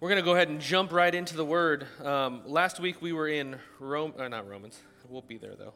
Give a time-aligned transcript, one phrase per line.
[0.00, 1.84] We're going to go ahead and jump right into the word.
[2.04, 4.78] Um, last week we were in Rome, uh, not Romans.
[5.08, 5.74] We'll be there though.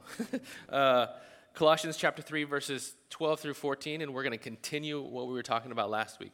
[0.72, 1.06] uh,
[1.54, 5.42] Colossians chapter 3, verses 12 through 14, and we're going to continue what we were
[5.42, 6.30] talking about last week.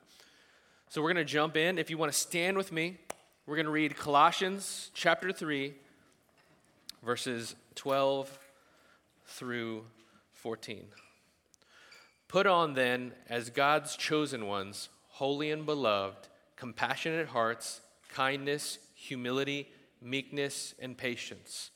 [0.91, 1.79] So we're going to jump in.
[1.79, 2.99] If you want to stand with me,
[3.47, 5.73] we're going to read Colossians chapter 3,
[7.03, 8.39] verses 12
[9.29, 9.87] through
[10.35, 10.85] 14.
[12.29, 16.29] Put on then, as God's chosen ones, holy and beloved,
[16.59, 17.81] compassionate hearts,
[18.13, 19.69] kindness, humility,
[20.03, 21.71] meekness, and patience,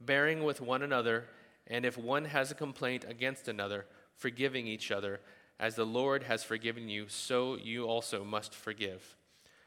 [0.00, 1.24] bearing with one another,
[1.66, 3.86] and if one has a complaint against another,
[4.16, 5.20] forgiving each other,
[5.58, 9.16] as the Lord has forgiven you, so you also must forgive.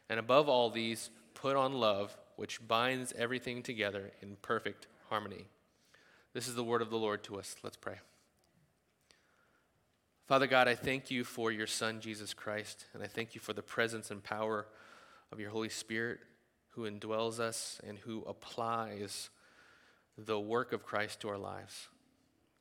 [0.08, 5.48] And above all these, put on love, which binds everything together in perfect harmony.
[6.34, 7.56] This is the word of the Lord to us.
[7.64, 8.00] Let's pray.
[10.30, 13.52] Father God, I thank you for your Son, Jesus Christ, and I thank you for
[13.52, 14.68] the presence and power
[15.32, 16.20] of your Holy Spirit
[16.76, 19.32] who indwells us and who applies
[20.20, 21.88] the work of Christ to our lives.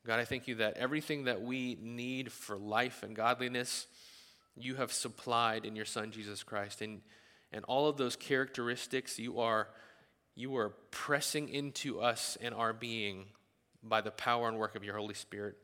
[0.06, 3.86] God, I thank you that everything that we need for life and godliness,
[4.56, 6.80] you have supplied in your Son, Jesus Christ.
[6.80, 7.02] And,
[7.52, 9.68] and all of those characteristics you are,
[10.34, 13.26] you are pressing into us and our being
[13.82, 15.58] by the power and work of your Holy Spirit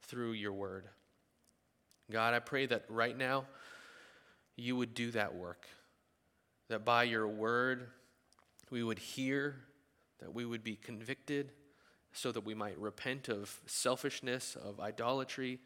[0.00, 0.86] through your word.
[2.10, 3.46] God, I pray that right now
[4.56, 5.66] you would do that work.
[6.68, 7.88] That by your word
[8.70, 9.56] we would hear,
[10.20, 11.52] that we would be convicted,
[12.12, 15.58] so that we might repent of selfishness, of idolatry,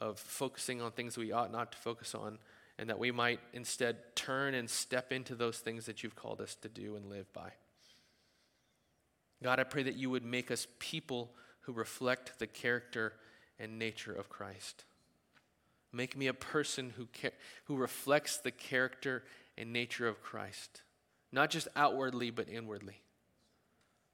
[0.00, 2.38] of focusing on things we ought not to focus on,
[2.78, 6.54] and that we might instead turn and step into those things that you've called us
[6.54, 7.50] to do and live by.
[9.42, 13.14] God, I pray that you would make us people who reflect the character
[13.58, 14.84] and nature of Christ.
[15.92, 17.08] Make me a person who,
[17.64, 19.24] who reflects the character
[19.56, 20.82] and nature of Christ,
[21.32, 23.02] not just outwardly, but inwardly.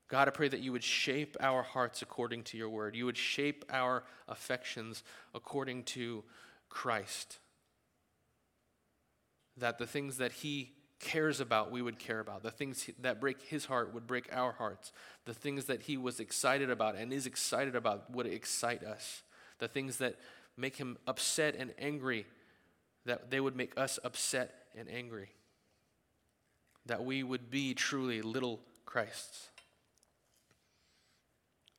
[0.09, 2.95] God, I pray that you would shape our hearts according to your word.
[2.95, 5.03] You would shape our affections
[5.35, 6.23] according to
[6.69, 7.39] Christ.
[9.57, 12.43] That the things that he cares about, we would care about.
[12.43, 14.93] The things that break his heart would break our hearts.
[15.25, 19.23] The things that he was excited about and is excited about would excite us.
[19.59, 20.17] The things that
[20.57, 22.27] make him upset and angry,
[23.07, 25.31] that they would make us upset and angry.
[26.87, 29.49] That we would be truly little Christs.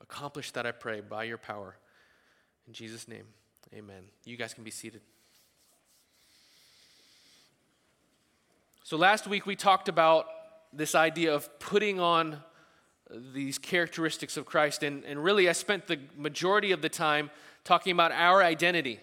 [0.01, 1.77] Accomplish that, I pray, by your power.
[2.67, 3.25] In Jesus' name,
[3.73, 4.03] amen.
[4.25, 5.01] You guys can be seated.
[8.83, 10.27] So, last week we talked about
[10.71, 12.37] this idea of putting on
[13.33, 17.29] these characteristics of Christ, and, and really I spent the majority of the time
[17.65, 18.99] talking about our identity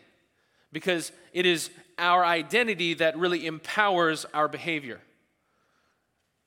[0.72, 5.00] because it is our identity that really empowers our behavior.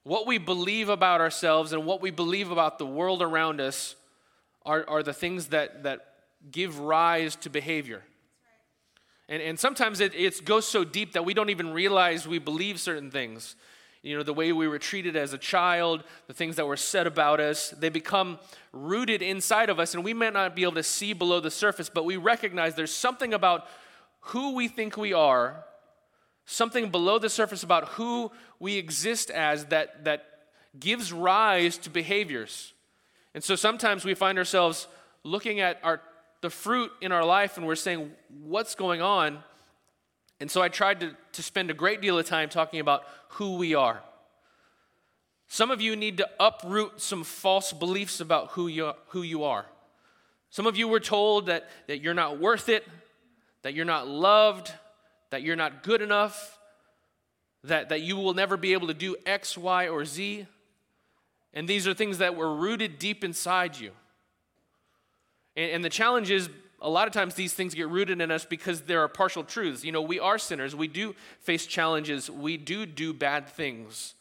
[0.04, 3.96] What we believe about ourselves and what we believe about the world around us
[4.66, 6.14] are, are the things that, that
[6.52, 8.02] give rise to behavior.
[9.28, 12.80] And, and sometimes it, it goes so deep that we don't even realize we believe
[12.80, 13.56] certain things.
[14.06, 17.08] You know, the way we were treated as a child, the things that were said
[17.08, 18.38] about us, they become
[18.72, 21.90] rooted inside of us, and we may not be able to see below the surface,
[21.90, 23.66] but we recognize there's something about
[24.20, 25.66] who we think we are,
[26.46, 30.26] something below the surface about who we exist as that, that
[30.80, 32.74] gives rise to behaviors.
[33.34, 34.88] And so sometimes we find ourselves
[35.24, 36.00] looking at our,
[36.42, 39.40] the fruit in our life and we're saying, What's going on?
[40.40, 43.56] And so I tried to, to spend a great deal of time talking about who
[43.56, 44.02] we are.
[45.48, 49.66] Some of you need to uproot some false beliefs about who you, who you are.
[50.50, 52.88] Some of you were told that, that you're not worth it,
[53.62, 54.72] that you're not loved,
[55.30, 56.58] that you're not good enough,
[57.64, 60.48] that, that you will never be able to do X, Y, or Z.
[61.54, 63.92] And these are things that were rooted deep inside you.
[65.56, 66.50] And, and the challenge is
[66.82, 69.84] a lot of times these things get rooted in us because there are partial truths.
[69.84, 74.14] You know, we are sinners, we do face challenges, we do do bad things.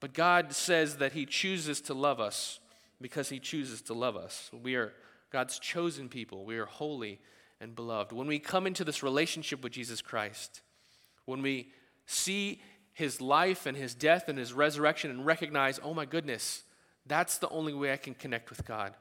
[0.00, 2.60] But God says that He chooses to love us
[3.00, 4.50] because He chooses to love us.
[4.62, 4.92] We are
[5.30, 7.18] God's chosen people, we are holy
[7.60, 8.12] and beloved.
[8.12, 10.62] When we come into this relationship with Jesus Christ,
[11.24, 11.68] when we
[12.06, 12.62] see
[12.92, 16.62] His life and His death and His resurrection and recognize, oh my goodness,
[17.06, 18.94] that's the only way I can connect with God.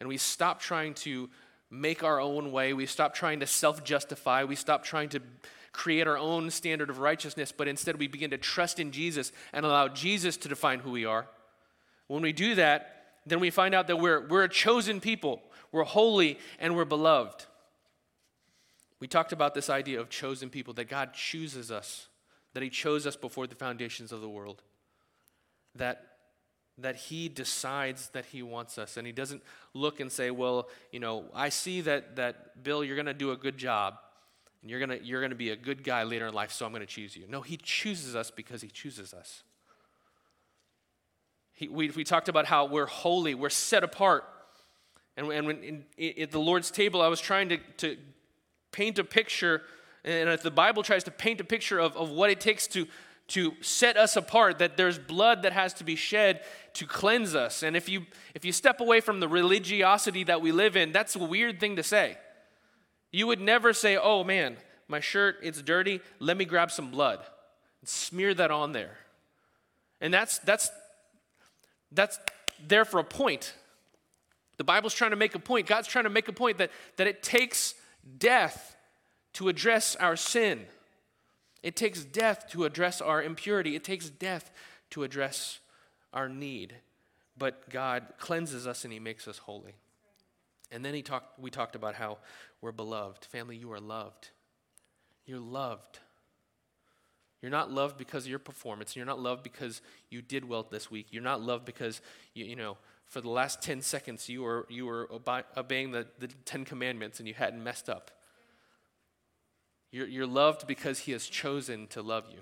[0.00, 1.30] And we stop trying to
[1.72, 2.74] make our own way.
[2.74, 4.44] We stop trying to self justify.
[4.44, 5.20] We stop trying to
[5.72, 9.64] create our own standard of righteousness, but instead we begin to trust in Jesus and
[9.64, 11.26] allow Jesus to define who we are.
[12.08, 15.42] When we do that, then we find out that we're, we're a chosen people,
[15.72, 17.46] we're holy, and we're beloved.
[19.00, 22.08] We talked about this idea of chosen people, that God chooses us,
[22.52, 24.60] that He chose us before the foundations of the world,
[25.74, 26.11] that
[26.78, 28.96] that he decides that he wants us.
[28.96, 29.42] And he doesn't
[29.74, 33.30] look and say well you know i see that that bill you're going to do
[33.30, 33.94] a good job
[34.60, 36.66] and you're going to you're going to be a good guy later in life so
[36.66, 37.26] i'm going to choose you.
[37.28, 39.42] No he chooses us because he chooses us.
[41.54, 44.24] He, we, we talked about how we're holy we're set apart.
[45.16, 47.96] And, and when in, in, at the lord's table i was trying to, to
[48.72, 49.62] paint a picture
[50.04, 52.86] and if the bible tries to paint a picture of, of what it takes to
[53.28, 56.42] to set us apart, that there's blood that has to be shed
[56.74, 57.62] to cleanse us.
[57.62, 61.16] And if you, if you step away from the religiosity that we live in, that's
[61.16, 62.18] a weird thing to say.
[63.10, 64.56] You would never say, oh man,
[64.88, 67.20] my shirt, it's dirty, let me grab some blood
[67.80, 68.96] and smear that on there.
[70.00, 70.70] And that's, that's,
[71.90, 72.18] that's
[72.66, 73.54] there for a point.
[74.56, 75.66] The Bible's trying to make a point.
[75.66, 77.74] God's trying to make a point that, that it takes
[78.18, 78.76] death
[79.34, 80.66] to address our sin.
[81.62, 84.50] It takes death to address our impurity, it takes death
[84.90, 85.60] to address
[86.12, 86.74] our need.
[87.38, 89.74] But God cleanses us and He makes us holy.
[90.72, 92.18] And then he talked, we talked about how
[92.62, 93.26] we're beloved.
[93.26, 94.30] Family, you are loved.
[95.26, 95.98] You're loved.
[97.42, 98.96] You're not loved because of your performance.
[98.96, 101.08] You're not loved because you did well this week.
[101.10, 102.00] You're not loved because,
[102.32, 105.10] you, you know, for the last 10 seconds you were, you were
[105.56, 108.10] obeying the, the Ten Commandments and you hadn't messed up.
[109.92, 112.40] You're, you're loved because He has chosen to love you.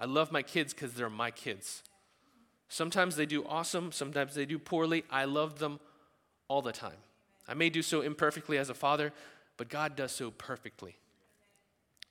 [0.00, 1.82] I love my kids because they're my kids.
[2.68, 5.04] Sometimes they do awesome, sometimes they do poorly.
[5.10, 5.78] I love them
[6.48, 6.96] all the time.
[7.46, 9.12] I may do so imperfectly as a father,
[9.56, 10.96] but God does so perfectly.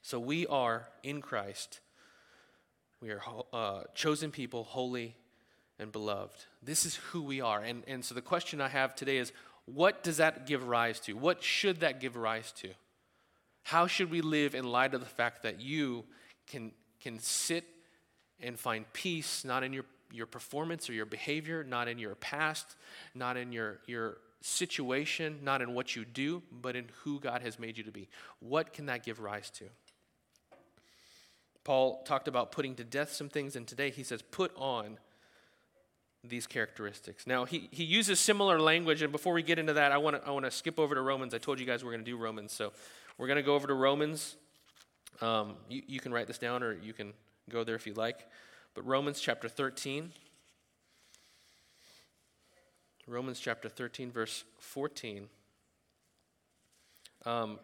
[0.02, 1.80] So we are in Christ.
[3.02, 3.22] We are
[3.52, 5.16] uh, chosen people, holy
[5.80, 6.46] and beloved.
[6.62, 7.62] This is who we are.
[7.62, 9.32] And, and so the question I have today is
[9.66, 11.14] what does that give rise to?
[11.14, 12.70] What should that give rise to?
[13.64, 16.04] How should we live in light of the fact that you
[16.48, 16.72] can,
[17.02, 17.64] can sit
[18.40, 22.76] and find peace not in your, your performance or your behavior, not in your past,
[23.16, 27.58] not in your, your situation, not in what you do, but in who God has
[27.58, 28.10] made you to be?
[28.40, 29.66] What can that give rise to?
[31.64, 34.98] Paul talked about putting to death some things, and today he says, put on
[36.26, 37.28] these characteristics.
[37.28, 40.28] Now, he, he uses similar language, and before we get into that, I want to
[40.28, 41.34] I wanna skip over to Romans.
[41.34, 42.72] I told you guys we're going to do Romans, so
[43.18, 44.36] we're going to go over to Romans.
[45.22, 47.14] Um, you, you can write this down or you can
[47.50, 48.28] go there if you'd like.
[48.74, 50.12] But Romans chapter 13.
[53.08, 55.28] Romans chapter 13, verse 14.
[57.26, 57.60] Um,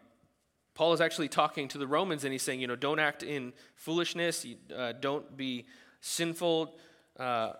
[0.74, 3.52] Paul is actually talking to the Romans and he's saying, you know, don't act in
[3.74, 5.66] foolishness, uh, don't be
[6.00, 6.74] sinful,
[7.18, 7.52] uh,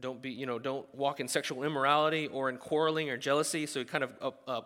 [0.00, 3.66] don't be, you know, don't walk in sexual immorality or in quarreling or jealousy.
[3.66, 4.60] So he kind of uh,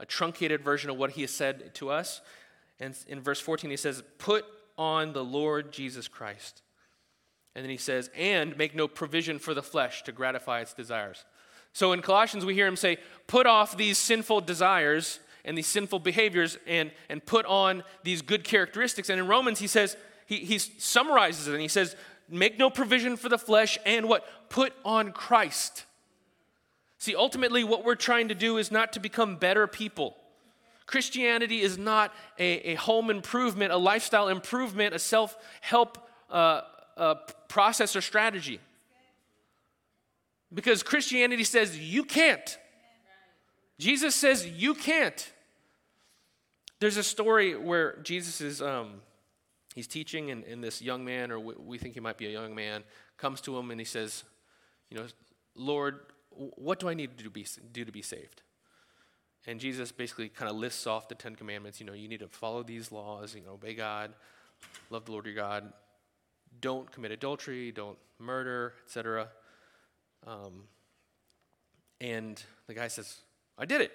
[0.00, 2.20] a truncated version of what he has said to us.
[2.80, 4.44] And in verse 14, he says, Put
[4.76, 6.62] on the Lord Jesus Christ.
[7.54, 11.24] And then he says, And make no provision for the flesh to gratify its desires.
[11.72, 16.00] So in Colossians, we hear him say, Put off these sinful desires and these sinful
[16.00, 19.08] behaviors and, and put on these good characteristics.
[19.08, 19.96] And in Romans, he says,
[20.26, 21.96] he, he summarizes it and he says,
[22.28, 24.24] Make no provision for the flesh and what?
[24.50, 25.86] Put on Christ.
[26.98, 30.16] See, ultimately, what we're trying to do is not to become better people.
[30.86, 35.98] Christianity is not a, a home improvement, a lifestyle improvement, a self help
[36.30, 36.62] uh,
[36.96, 37.14] uh,
[37.46, 38.58] process or strategy.
[40.52, 42.58] Because Christianity says you can't.
[43.78, 45.32] Jesus says you can't.
[46.80, 49.02] There's a story where Jesus is um,
[49.74, 52.30] he's teaching, and, and this young man, or we, we think he might be a
[52.30, 52.82] young man,
[53.18, 54.24] comes to him and he says,
[54.90, 55.06] You know,
[55.54, 56.00] Lord,
[56.38, 58.42] what do I need to do, be, do to be saved?
[59.46, 61.80] And Jesus basically kind of lists off the Ten Commandments.
[61.80, 64.12] You know, you need to follow these laws, you know, obey God,
[64.90, 65.72] love the Lord your God,
[66.60, 69.28] don't commit adultery, don't murder, etc.
[70.26, 70.64] Um,
[72.00, 73.18] and the guy says,
[73.56, 73.92] I did it.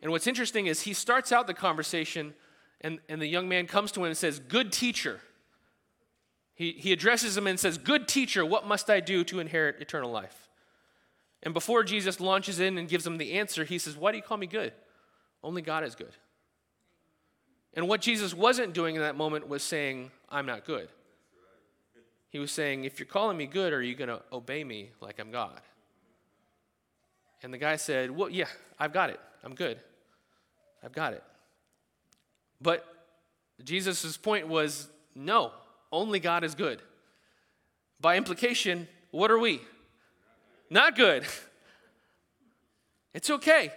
[0.00, 2.34] And what's interesting is he starts out the conversation,
[2.80, 5.20] and, and the young man comes to him and says, Good teacher.
[6.54, 10.10] He, he addresses him and says, Good teacher, what must I do to inherit eternal
[10.10, 10.43] life?
[11.44, 14.22] And before Jesus launches in and gives them the answer, he says, Why do you
[14.22, 14.72] call me good?
[15.42, 16.16] Only God is good.
[17.74, 20.88] And what Jesus wasn't doing in that moment was saying, I'm not good.
[22.30, 25.20] He was saying, If you're calling me good, are you going to obey me like
[25.20, 25.60] I'm God?
[27.42, 28.48] And the guy said, Well, yeah,
[28.78, 29.20] I've got it.
[29.44, 29.78] I'm good.
[30.82, 31.22] I've got it.
[32.60, 32.86] But
[33.62, 35.52] Jesus' point was, No,
[35.92, 36.80] only God is good.
[38.00, 39.60] By implication, what are we?
[40.70, 41.24] Not good.
[43.14, 43.70] It's okay.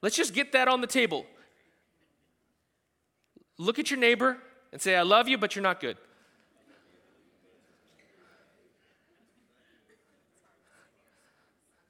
[0.00, 1.26] Let's just get that on the table.
[3.58, 4.38] Look at your neighbor
[4.72, 5.98] and say, I love you, but you're not good.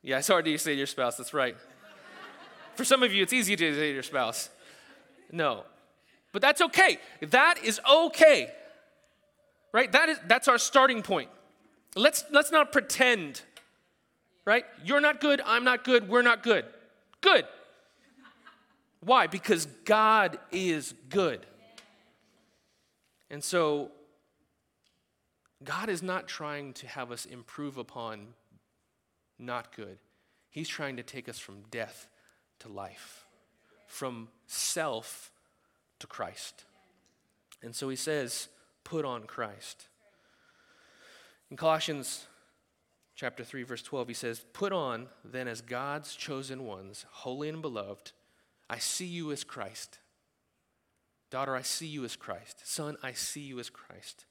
[0.03, 1.57] Yeah, it's hard to say to your spouse, that's right.
[2.75, 4.51] For some of you, it's easy to say to your spouse.
[5.31, 5.63] No.
[6.33, 6.99] But that's okay.
[7.21, 8.51] That is okay.
[9.73, 9.93] Right?
[9.93, 11.31] That is that's our starting point.
[11.95, 13.43] Let's let's not pretend.
[14.45, 14.65] Right?
[14.85, 16.65] You're not good, I'm not good, we're not good.
[17.21, 17.47] Good.
[19.01, 19.27] Why?
[19.27, 21.47] Because God is good.
[23.31, 23.91] And so,
[25.65, 28.35] God is not trying to have us improve upon
[29.39, 29.99] not good.
[30.51, 32.09] He's trying to take us from death
[32.61, 33.27] to life,
[33.87, 35.31] from self
[35.99, 36.65] to Christ.
[37.63, 38.49] And so he says,
[38.85, 39.87] put on Christ.
[41.51, 42.27] In Colossians
[43.23, 47.63] chapter 3 verse 12 he says, "Put on then as God's chosen ones, holy and
[47.63, 48.11] beloved,
[48.69, 50.01] I see you as Christ.
[51.31, 52.63] Daughter, I see you as Christ.
[52.65, 54.27] Son, I see you as Christ.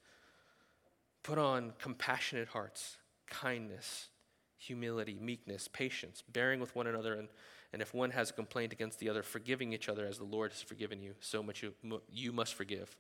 [1.23, 4.09] Put on compassionate hearts, kindness,
[4.57, 7.29] humility, meekness, patience, bearing with one another, and,
[7.71, 10.51] and if one has a complaint against the other, forgiving each other as the Lord
[10.51, 11.73] has forgiven you, so much you,
[12.11, 12.93] you must forgive.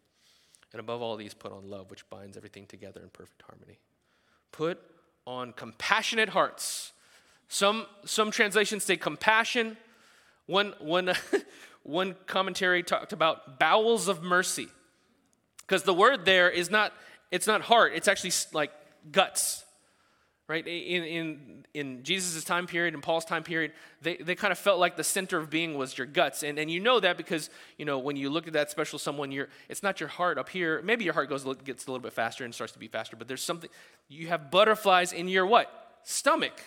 [0.71, 3.79] And above all these, put on love, which binds everything together in perfect harmony.
[4.53, 4.79] Put
[5.25, 6.91] on compassionate hearts.
[7.47, 9.77] Some, some translations say compassion
[10.51, 11.13] one, one,
[11.83, 14.67] one commentary talked about bowels of mercy.
[15.61, 16.93] Because the word there is not,
[17.31, 18.71] it's not heart, it's actually like
[19.11, 19.63] guts.
[20.51, 20.67] Right?
[20.67, 24.81] In, in, in Jesus' time period and Paul's time period, they, they kind of felt
[24.81, 26.43] like the center of being was your guts.
[26.43, 29.31] And, and you know that because, you know, when you look at that special someone,
[29.31, 30.81] you're, it's not your heart up here.
[30.81, 33.29] Maybe your heart goes, gets a little bit faster and starts to beat faster, but
[33.29, 33.69] there's something,
[34.09, 35.99] you have butterflies in your what?
[36.03, 36.59] Stomach.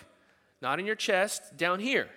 [0.63, 2.07] Not in your chest, down here.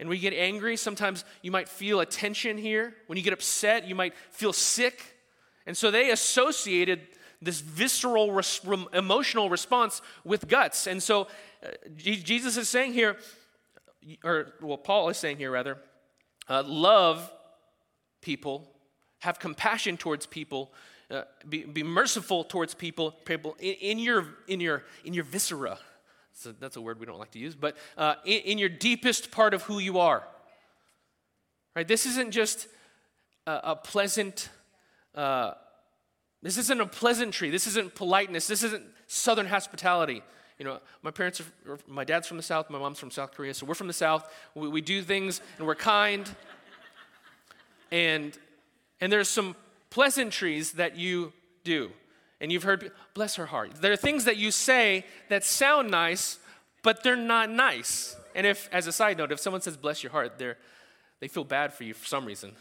[0.00, 2.94] And you get angry, sometimes you might feel a tension here.
[3.08, 5.18] When you get upset, you might feel sick.
[5.66, 7.00] And so they associated
[7.42, 8.60] this visceral, res-
[8.92, 10.86] emotional response with guts.
[10.86, 11.28] And so
[11.62, 13.16] uh, Jesus is saying here,
[14.24, 15.78] or well, Paul is saying here rather,
[16.48, 17.30] uh, love
[18.20, 18.70] people,
[19.20, 20.72] have compassion towards people,
[21.10, 25.78] uh, be, be merciful towards people, people in, in, your, in, your, in your viscera.
[26.32, 29.30] So that's a word we don't like to use, but uh, in, in, your deepest
[29.30, 30.22] part of who you are.
[31.74, 31.88] Right?
[31.88, 32.68] This isn't just
[33.46, 34.48] a, a pleasant,
[35.14, 35.52] uh,
[36.42, 37.50] this isn't a pleasantry.
[37.50, 38.46] This isn't politeness.
[38.46, 40.22] This isn't southern hospitality.
[40.58, 43.52] You know, my parents are, my dad's from the South, my mom's from South Korea,
[43.52, 44.26] so we're from the South.
[44.54, 46.28] We, we do things and we're kind.
[47.92, 48.36] And,
[49.00, 49.54] and there's some
[49.90, 51.90] pleasantries that you do.
[52.40, 53.76] And you've heard, bless her heart.
[53.76, 56.38] There are things that you say that sound nice,
[56.82, 58.16] but they're not nice.
[58.34, 60.58] And if, as a side note, if someone says bless your heart, they're,
[61.20, 62.52] they feel bad for you for some reason.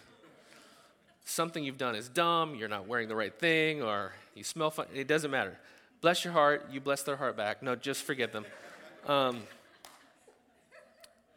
[1.25, 4.85] Something you've done is dumb, you're not wearing the right thing, or you smell fun.
[4.93, 5.57] It doesn't matter.
[5.99, 7.63] Bless your heart, you bless their heart back.
[7.63, 8.45] No, just forget them.
[9.07, 9.41] Um,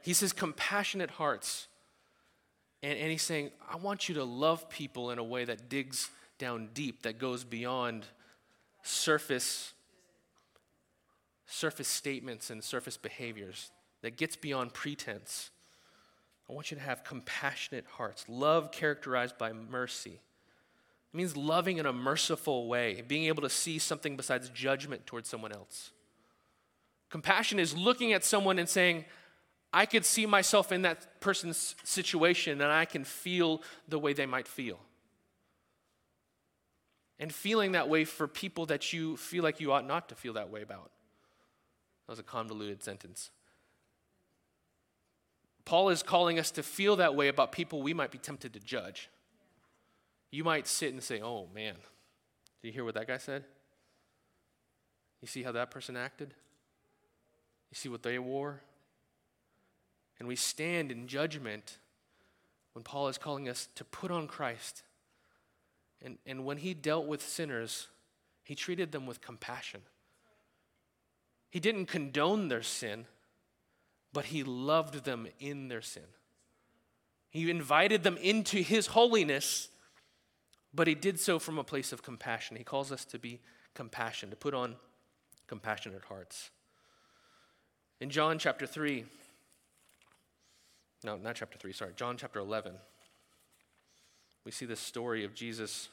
[0.03, 1.69] he says compassionate hearts.
[2.83, 6.11] And, and he's saying, I want you to love people in a way that digs
[6.39, 8.05] down deep, that goes beyond
[8.83, 9.73] surface
[11.51, 13.71] surface statements and surface behaviors
[14.03, 15.51] that gets beyond pretense.
[16.49, 20.21] I want you to have compassionate hearts, love characterized by mercy.
[21.13, 25.29] It means loving in a merciful way, being able to see something besides judgment towards
[25.29, 25.91] someone else.
[27.11, 29.05] Compassion is looking at someone and saying,
[29.73, 34.27] I could see myself in that person's situation and I can feel the way they
[34.27, 34.79] might feel
[37.19, 40.35] and feeling that way for people that you feel like you ought not to feel
[40.35, 40.91] that way about.
[42.07, 43.31] That was a convoluted sentence.
[45.69, 48.59] Paul is calling us to feel that way about people we might be tempted to
[48.59, 49.11] judge.
[50.31, 51.75] You might sit and say, oh man,
[52.63, 53.45] did you hear what that guy said?
[55.21, 56.33] You see how that person acted?
[57.71, 58.63] You see what they wore?
[60.19, 61.77] And we stand in judgment
[62.73, 64.85] when Paul is calling us to put on Christ
[66.01, 67.89] and, and when he dealt with sinners,
[68.43, 69.83] he treated them with compassion.
[71.51, 73.05] He didn't condone their sin,
[74.13, 76.05] but he loved them in their sin.
[77.31, 79.69] He invited them into his holiness,
[80.73, 82.57] but he did so from a place of compassion.
[82.57, 83.41] He calls us to be
[83.75, 84.77] compassion, to put on
[85.47, 86.51] compassionate hearts.
[88.01, 89.05] In John chapter 3,
[91.05, 92.75] no, not chapter 3, sorry, John chapter 11
[94.49, 95.91] we see this story of Jesus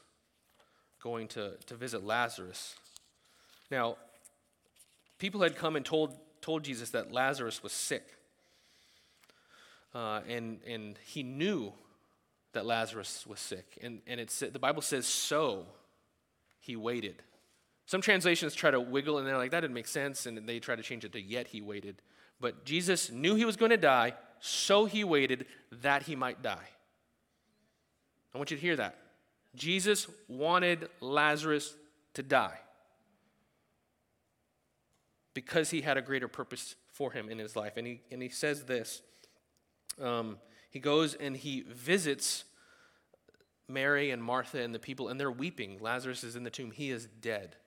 [1.03, 2.75] going to, to visit Lazarus.
[3.69, 3.97] Now,
[5.19, 8.03] people had come and told, told Jesus that Lazarus was sick.
[9.95, 11.73] Uh, and, and he knew
[12.53, 13.65] that Lazarus was sick.
[13.81, 15.65] And, and it, the Bible says, so
[16.59, 17.23] he waited.
[17.87, 20.27] Some translations try to wiggle and they're like, that didn't make sense.
[20.27, 21.99] And they try to change it to, yet he waited.
[22.39, 25.47] But Jesus knew he was going to die, so he waited
[25.81, 26.67] that he might die.
[28.35, 28.97] I want you to hear that.
[29.55, 31.73] Jesus wanted Lazarus
[32.13, 32.59] to die
[35.35, 37.73] because he had a greater purpose for him in his life.
[37.77, 39.03] And he, and he says this
[40.01, 40.39] um,
[40.71, 42.45] He goes and he visits
[43.67, 45.77] Mary and Martha and the people, and they're weeping.
[45.79, 47.57] Lazarus is in the tomb, he is dead.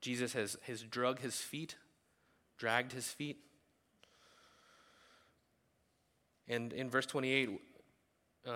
[0.00, 1.76] Jesus has, has drug his feet,
[2.56, 3.38] dragged his feet.
[6.48, 7.60] And in verse 28,
[8.46, 8.52] uh,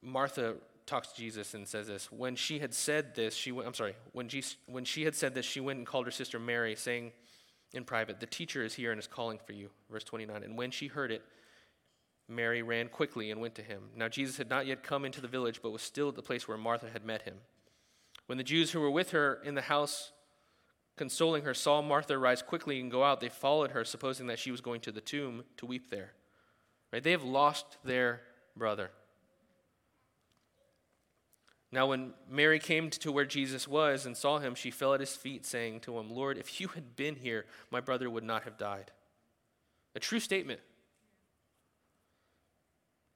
[0.00, 0.54] Martha
[0.86, 2.10] talks to Jesus and says this.
[2.10, 5.34] When she had said this, she went, I'm sorry, when she, when she had said
[5.34, 7.12] this, she went and called her sister Mary, saying
[7.72, 9.70] in private, The teacher is here and is calling for you.
[9.90, 10.42] Verse 29.
[10.42, 11.22] And when she heard it,
[12.28, 13.82] Mary ran quickly and went to him.
[13.96, 16.46] Now Jesus had not yet come into the village, but was still at the place
[16.46, 17.36] where Martha had met him.
[18.26, 20.12] When the Jews who were with her in the house,
[20.96, 24.50] consoling her, saw Martha rise quickly and go out, they followed her, supposing that she
[24.50, 26.12] was going to the tomb to weep there.
[26.92, 27.02] Right?
[27.02, 28.22] They have lost their
[28.56, 28.90] brother.
[31.72, 35.16] Now, when Mary came to where Jesus was and saw him, she fell at his
[35.16, 38.58] feet, saying to him, Lord, if you had been here, my brother would not have
[38.58, 38.90] died.
[39.94, 40.60] A true statement.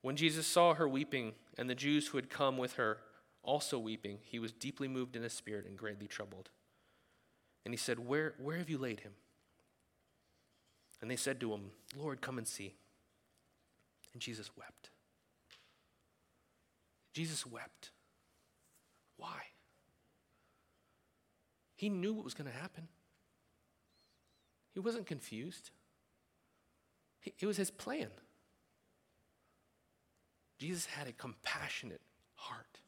[0.00, 2.98] When Jesus saw her weeping, and the Jews who had come with her
[3.42, 6.48] also weeping, he was deeply moved in his spirit and greatly troubled.
[7.64, 9.12] And he said, Where, where have you laid him?
[11.02, 12.74] And they said to him, Lord, come and see.
[14.12, 14.90] And Jesus wept.
[17.12, 17.90] Jesus wept.
[19.16, 19.40] Why?
[21.74, 22.88] He knew what was going to happen.
[24.72, 25.70] He wasn't confused.
[27.38, 28.08] It was his plan.
[30.58, 32.00] Jesus had a compassionate
[32.34, 32.80] heart.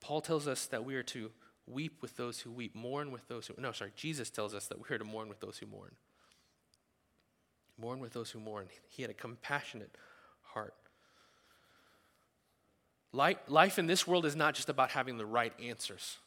[0.00, 1.30] Paul tells us that we are to
[1.66, 3.54] weep with those who weep, mourn with those who.
[3.58, 5.92] No, sorry, Jesus tells us that we are to mourn with those who mourn.
[7.78, 8.66] Mourn with those who mourn.
[8.88, 9.96] He had a compassionate
[10.42, 10.74] heart.
[13.12, 16.18] Life in this world is not just about having the right answers.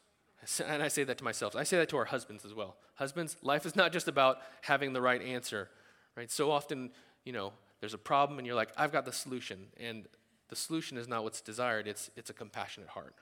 [0.65, 1.56] And I say that to myself.
[1.56, 2.76] I say that to our husbands as well.
[2.96, 5.69] Husbands, life is not just about having the right answer,
[6.17, 6.30] right?
[6.30, 6.91] So often,
[7.24, 9.67] you know, there's a problem and you're like, I've got the solution.
[9.80, 10.06] And
[10.50, 13.15] the solution is not what's desired, it's, it's a compassionate heart.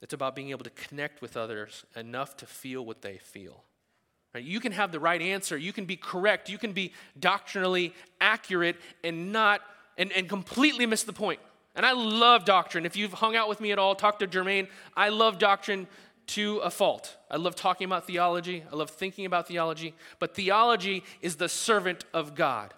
[0.00, 3.62] It's about being able to connect with others enough to feel what they feel.
[4.34, 4.42] Right?
[4.42, 8.76] You can have the right answer, you can be correct, you can be doctrinally accurate
[9.04, 9.60] and not
[9.98, 11.38] and, and completely miss the point.
[11.74, 12.84] And I love doctrine.
[12.84, 14.68] If you've hung out with me at all, talk to Jermaine.
[14.96, 15.86] I love doctrine
[16.28, 17.16] to a fault.
[17.30, 18.62] I love talking about theology.
[18.70, 19.94] I love thinking about theology.
[20.18, 22.74] But theology is the servant of God.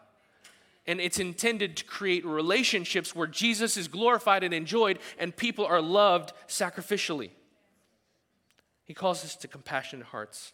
[0.86, 5.80] And it's intended to create relationships where Jesus is glorified and enjoyed and people are
[5.80, 7.30] loved sacrificially.
[8.84, 10.52] He calls us to compassionate hearts.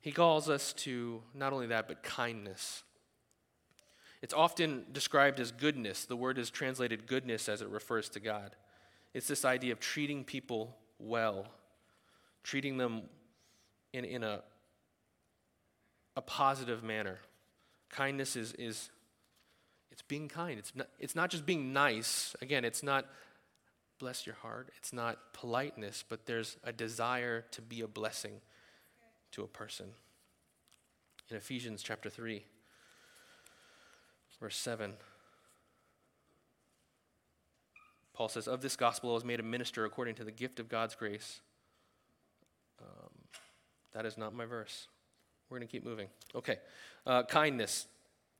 [0.00, 2.84] He calls us to not only that, but kindness.
[4.26, 6.04] It's often described as goodness.
[6.04, 8.56] The word is translated goodness as it refers to God.
[9.14, 11.46] It's this idea of treating people well,
[12.42, 13.02] treating them
[13.92, 14.42] in, in a,
[16.16, 17.20] a positive manner.
[17.88, 18.90] Kindness is, is
[19.92, 20.58] it's being kind.
[20.58, 22.34] It's not, it's not just being nice.
[22.42, 23.06] Again, it's not
[24.00, 24.72] bless your heart.
[24.76, 28.40] It's not politeness, but there's a desire to be a blessing
[29.30, 29.86] to a person.
[31.30, 32.42] In Ephesians chapter 3,
[34.40, 34.94] Verse 7.
[38.12, 40.68] Paul says, Of this gospel I was made a minister according to the gift of
[40.68, 41.40] God's grace.
[42.80, 43.10] Um,
[43.92, 44.88] that is not my verse.
[45.48, 46.08] We're going to keep moving.
[46.34, 46.58] Okay.
[47.06, 47.86] Uh, kindness.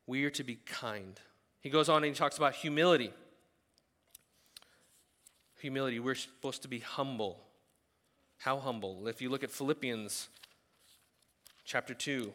[0.07, 1.21] We are to be kind.
[1.61, 3.13] He goes on and he talks about humility.
[5.61, 6.01] Humility.
[6.01, 7.41] We're supposed to be humble.
[8.39, 9.09] How humble?
[9.09, 10.29] If you look at Philippians
[11.65, 12.33] chapter 2,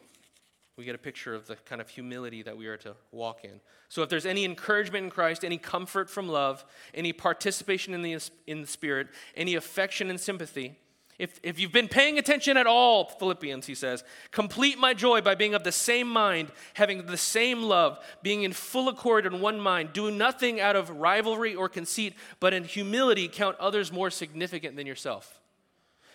[0.78, 3.60] we get a picture of the kind of humility that we are to walk in.
[3.90, 8.18] So, if there's any encouragement in Christ, any comfort from love, any participation in the,
[8.48, 10.78] in the Spirit, any affection and sympathy,
[11.22, 15.36] if, if you've been paying attention at all, Philippians, he says, complete my joy by
[15.36, 19.60] being of the same mind, having the same love, being in full accord in one
[19.60, 19.94] mind.
[19.94, 24.88] Do nothing out of rivalry or conceit, but in humility count others more significant than
[24.88, 25.40] yourself.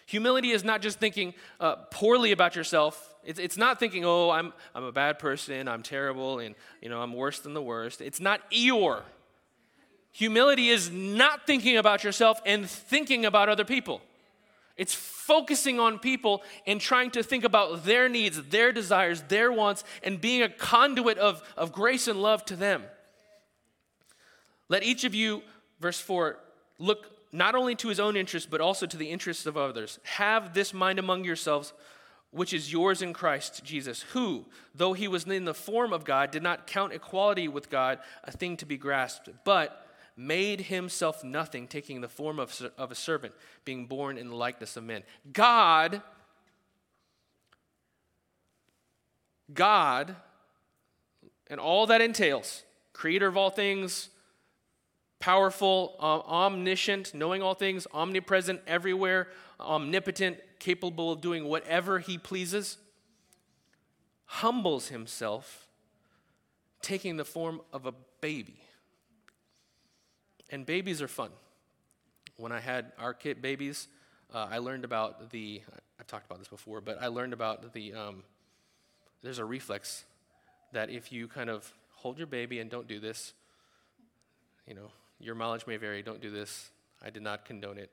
[0.06, 3.14] Humility is not just thinking uh, poorly about yourself.
[3.26, 7.02] It's, it's not thinking, oh, I'm, I'm a bad person, I'm terrible, and you know,
[7.02, 8.00] I'm worse than the worst.
[8.00, 9.02] It's not Eeyore.
[10.12, 14.00] Humility is not thinking about yourself and thinking about other people.
[14.76, 19.82] It's focusing on people and trying to think about their needs, their desires, their wants,
[20.02, 22.84] and being a conduit of, of grace and love to them.
[24.68, 25.42] Let each of you,
[25.80, 26.38] verse 4,
[26.78, 29.98] look not only to his own interests, but also to the interests of others.
[30.04, 31.72] Have this mind among yourselves,
[32.36, 34.44] which is yours in Christ Jesus, who,
[34.74, 38.30] though he was in the form of God, did not count equality with God a
[38.30, 39.86] thing to be grasped, but
[40.18, 43.32] made himself nothing, taking the form of, of a servant,
[43.64, 45.02] being born in the likeness of men.
[45.32, 46.02] God,
[49.52, 50.14] God,
[51.48, 54.10] and all that entails, creator of all things,
[55.18, 62.78] powerful, uh, omniscient, knowing all things, omnipresent, everywhere, omnipotent, capable of doing whatever he pleases,
[64.26, 65.66] humbles himself,
[66.82, 68.60] taking the form of a baby
[70.50, 71.30] and babies are fun.
[72.36, 73.88] When I had our kid babies,
[74.32, 75.62] uh, I learned about the,
[75.98, 78.22] I've talked about this before, but I learned about the, um,
[79.22, 80.04] there's a reflex
[80.72, 83.32] that if you kind of hold your baby and don't do this,
[84.66, 86.70] you know, your mileage may vary, don't do this.
[87.02, 87.90] I did not condone it.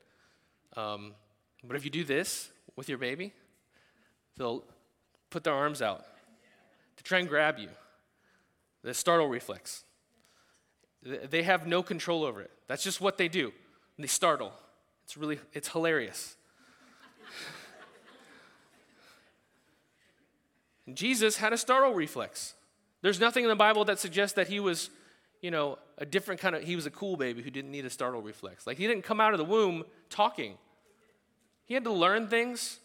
[0.75, 1.13] Um,
[1.63, 3.33] but if you do this with your baby,
[4.37, 4.63] they'll
[5.29, 6.05] put their arms out
[6.97, 7.69] to try and grab you.
[8.83, 9.83] The startle reflex.
[11.01, 12.51] They have no control over it.
[12.67, 13.51] That's just what they do.
[13.97, 14.51] They startle.
[15.03, 16.35] It's really, it's hilarious.
[20.93, 22.55] Jesus had a startle reflex.
[23.01, 24.89] There's nothing in the Bible that suggests that he was,
[25.43, 27.89] you know, a different kind of, he was a cool baby who didn't need a
[27.89, 28.65] startle reflex.
[28.65, 30.57] Like he didn't come out of the womb talking.
[31.65, 32.79] He had to learn things.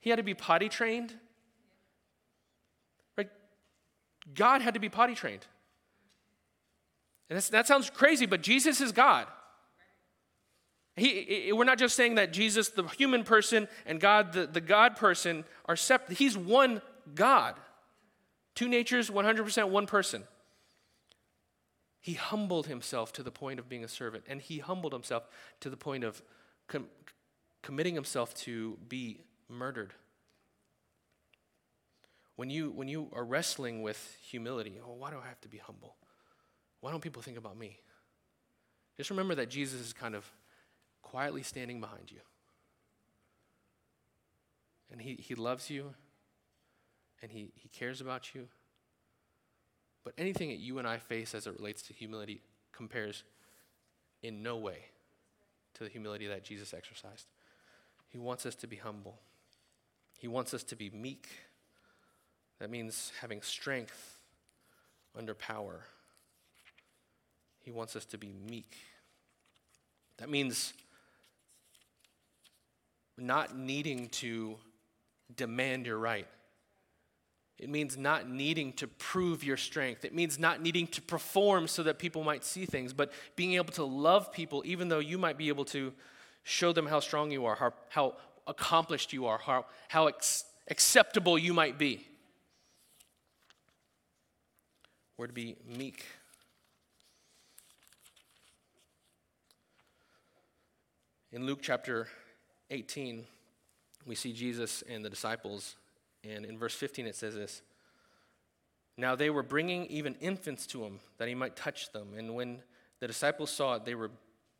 [0.00, 1.14] He had to be potty trained.
[3.16, 3.30] Right?
[4.34, 5.46] God had to be potty trained.
[7.30, 9.28] And that sounds crazy, but Jesus is God.
[10.96, 14.96] He, we're not just saying that Jesus, the human person, and God, the, the God
[14.96, 16.18] person, are separate.
[16.18, 16.82] He's one
[17.14, 17.54] God.
[18.56, 20.24] Two natures, 100% one person.
[22.06, 25.26] He humbled himself to the point of being a servant, and he humbled himself
[25.58, 26.22] to the point of
[26.68, 26.86] com-
[27.62, 29.92] committing himself to be murdered.
[32.36, 35.58] When you, when you are wrestling with humility, oh, why do I have to be
[35.58, 35.96] humble?
[36.80, 37.80] Why don't people think about me?
[38.96, 40.30] Just remember that Jesus is kind of
[41.02, 42.20] quietly standing behind you.
[44.92, 45.92] And he, he loves you,
[47.20, 48.46] and he, he cares about you.
[50.06, 52.40] But anything that you and I face as it relates to humility
[52.72, 53.24] compares
[54.22, 54.78] in no way
[55.74, 57.26] to the humility that Jesus exercised.
[58.08, 59.18] He wants us to be humble,
[60.16, 61.28] He wants us to be meek.
[62.60, 64.20] That means having strength
[65.18, 65.80] under power.
[67.64, 68.76] He wants us to be meek.
[70.18, 70.72] That means
[73.18, 74.54] not needing to
[75.34, 76.28] demand your right.
[77.58, 80.04] It means not needing to prove your strength.
[80.04, 83.72] It means not needing to perform so that people might see things, but being able
[83.74, 85.92] to love people even though you might be able to
[86.42, 88.14] show them how strong you are, how, how
[88.46, 92.06] accomplished you are, how, how ex- acceptable you might be.
[95.16, 96.04] We're to be meek.
[101.32, 102.06] In Luke chapter
[102.70, 103.24] 18,
[104.06, 105.76] we see Jesus and the disciples,
[106.30, 107.62] and in verse 15 it says this
[108.96, 112.62] Now they were bringing even infants to him that he might touch them, and when
[113.00, 114.08] the disciples saw it, they, re-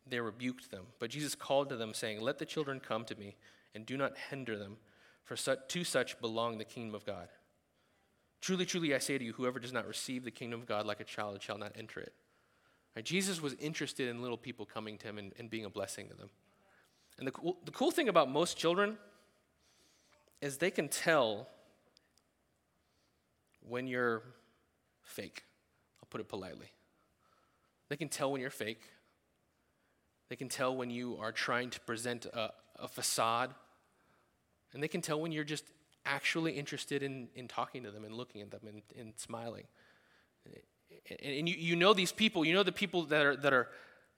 [0.07, 0.85] they rebuked them.
[0.99, 3.35] But Jesus called to them, saying, Let the children come to me,
[3.73, 4.77] and do not hinder them,
[5.23, 7.29] for such, to such belong the kingdom of God.
[8.39, 10.99] Truly, truly, I say to you, whoever does not receive the kingdom of God like
[10.99, 12.13] a child shall not enter it.
[12.95, 13.03] Right?
[13.03, 16.13] Jesus was interested in little people coming to him and, and being a blessing to
[16.13, 16.29] them.
[17.17, 18.97] And the the cool thing about most children
[20.39, 21.47] is they can tell
[23.67, 24.23] when you're
[25.03, 25.43] fake.
[26.01, 26.71] I'll put it politely.
[27.89, 28.81] They can tell when you're fake.
[30.29, 33.53] They can tell when you are trying to present a, a facade.
[34.73, 35.63] And they can tell when you're just
[36.05, 39.65] actually interested in, in talking to them and looking at them and, and smiling.
[41.09, 43.69] And, and you, you know these people, you know the people that are, that are,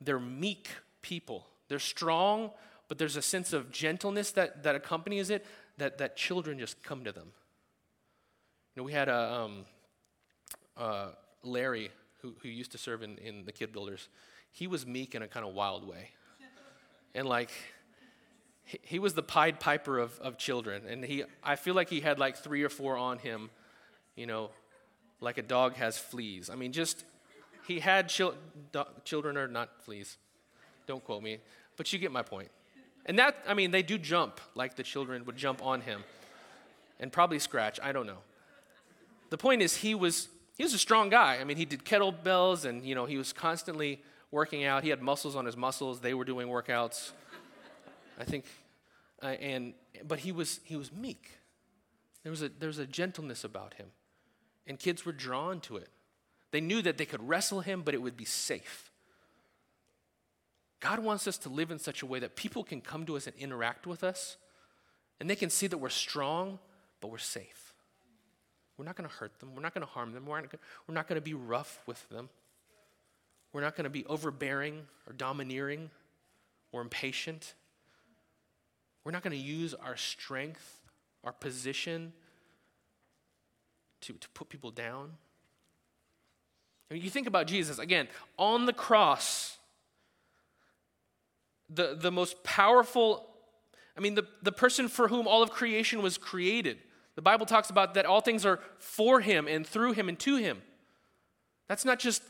[0.01, 0.69] they're meek
[1.01, 1.47] people.
[1.67, 2.51] They're strong,
[2.87, 5.45] but there's a sense of gentleness that, that accompanies it
[5.77, 7.31] that, that children just come to them.
[8.79, 9.65] Know, we had a um,
[10.77, 11.07] uh,
[11.43, 14.07] Larry who, who used to serve in, in the kid builders.
[14.53, 16.11] He was meek in a kind of wild way.
[17.13, 17.51] And like,
[18.63, 20.83] he, he was the Pied Piper of, of children.
[20.87, 23.49] And he, I feel like he had like three or four on him,
[24.15, 24.49] you know,
[25.19, 26.49] like a dog has fleas.
[26.49, 27.03] I mean, just,
[27.67, 28.35] he had chil-
[28.71, 30.15] do- children are not fleas.
[30.87, 31.39] Don't quote me,
[31.75, 32.47] but you get my point.
[33.05, 36.01] And that, I mean, they do jump like the children would jump on him
[36.97, 37.77] and probably scratch.
[37.83, 38.19] I don't know.
[39.29, 41.37] The point is, he was, he was a strong guy.
[41.39, 44.83] I mean, he did kettlebells and, you know, he was constantly working out.
[44.83, 45.99] He had muscles on his muscles.
[45.99, 47.11] They were doing workouts.
[48.19, 48.45] I think,
[49.21, 49.73] uh, and,
[50.07, 51.31] but he was, he was meek.
[52.23, 53.87] There was, a, there was a gentleness about him.
[54.67, 55.89] And kids were drawn to it.
[56.51, 58.91] They knew that they could wrestle him, but it would be safe.
[60.79, 63.27] God wants us to live in such a way that people can come to us
[63.27, 64.37] and interact with us,
[65.19, 66.59] and they can see that we're strong,
[67.01, 67.68] but we're safe.
[68.79, 69.53] We're not going to hurt them.
[69.53, 70.25] We're not going to harm them.
[70.25, 70.39] We're
[70.87, 72.29] not, going to be rough with them.
[73.51, 75.89] We're not going to be overbearing or domineering
[76.71, 77.55] or impatient.
[79.03, 80.79] We're not going to use our strength,
[81.25, 82.13] our position
[83.99, 85.11] to, to put people down.
[86.89, 89.57] I mean, you think about Jesus, again, on the cross,
[91.69, 93.27] the, the most powerful,
[93.97, 96.77] I mean, the, the person for whom all of creation was created.
[97.19, 100.37] The Bible talks about that all things are for him and through him and to
[100.37, 100.61] him.
[101.67, 102.23] That's not just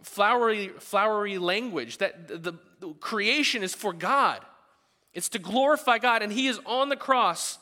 [0.00, 4.40] flowery, flowery language, that the, the creation is for God.
[5.12, 7.58] It's to glorify God, and he is on the cross.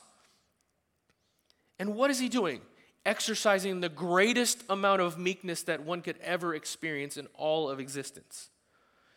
[1.81, 2.61] And what is he doing?
[3.05, 8.51] Exercising the greatest amount of meekness that one could ever experience in all of existence.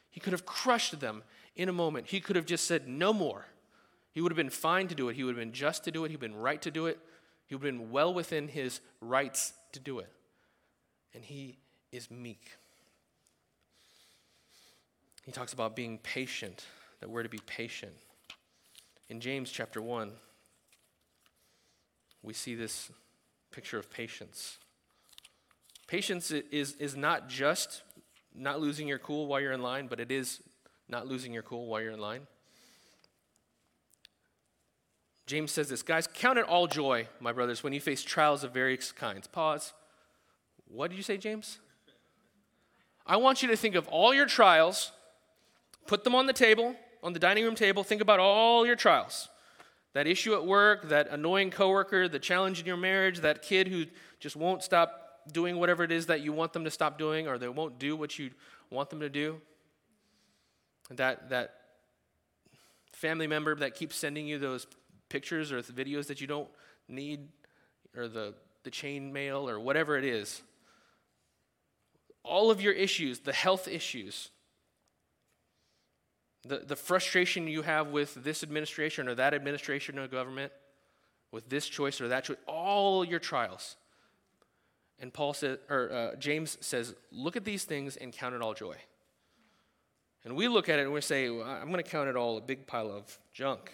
[0.09, 1.21] He could have crushed them
[1.55, 2.07] in a moment.
[2.07, 3.45] He could have just said, No more.
[4.15, 5.17] He would have been fine to do it.
[5.17, 6.07] He would have been just to do it.
[6.07, 6.97] He would have been right to do it.
[7.47, 10.09] He would have been well within his rights to do it.
[11.13, 11.57] And he
[11.91, 12.51] is meek.
[15.25, 16.65] He talks about being patient,
[17.01, 17.91] that we're to be patient.
[19.09, 20.13] In James chapter 1,
[22.23, 22.89] we see this
[23.51, 24.59] picture of patience.
[25.87, 27.83] Patience is, is not just
[28.33, 30.41] not losing your cool while you're in line, but it is
[30.87, 32.27] not losing your cool while you're in line.
[35.25, 38.51] James says this Guys, count it all joy, my brothers, when you face trials of
[38.51, 39.27] various kinds.
[39.27, 39.73] Pause.
[40.67, 41.59] What did you say, James?
[43.05, 44.91] I want you to think of all your trials,
[45.85, 47.83] put them on the table, on the dining room table.
[47.83, 49.29] Think about all your trials
[49.95, 53.85] that issue at work, that annoying coworker, the challenge in your marriage, that kid who
[54.19, 57.37] just won't stop doing whatever it is that you want them to stop doing, or
[57.37, 58.29] they won't do what you
[58.69, 59.39] want them to do.
[60.89, 61.53] That, that
[62.91, 64.67] family member that keeps sending you those
[65.09, 66.47] pictures or the videos that you don't
[66.87, 67.27] need,
[67.95, 70.41] or the, the chain mail, or whatever it is.
[72.23, 74.31] All of your issues, the health issues,
[76.47, 80.51] the, the frustration you have with this administration or that administration or government,
[81.31, 83.75] with this choice or that choice, all your trials.
[84.99, 88.53] And Paul says, or uh, James says, look at these things and count it all
[88.53, 88.75] joy.
[90.23, 92.37] And we look at it and we say, well, I'm going to count it all
[92.37, 93.71] a big pile of junk.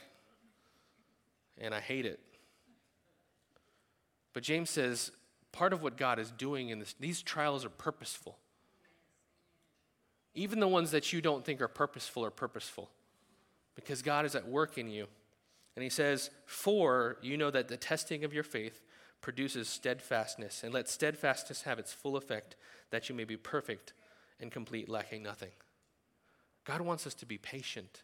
[1.62, 2.20] And I hate it.
[4.34, 5.12] But James says,
[5.52, 8.38] part of what God is doing in this, these trials are purposeful.
[10.34, 12.90] Even the ones that you don't think are purposeful are purposeful
[13.76, 15.08] because God is at work in you.
[15.76, 18.82] And he says, For you know that the testing of your faith
[19.22, 22.56] produces steadfastness, and let steadfastness have its full effect,
[22.90, 23.94] that you may be perfect
[24.40, 25.52] and complete, lacking nothing.
[26.66, 28.02] God wants us to be patient.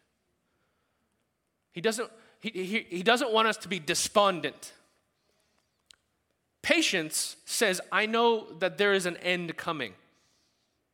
[1.72, 4.73] He doesn't, he, he, doesn't want us to be despondent.
[6.62, 9.93] Patience says, I know that there is an end coming.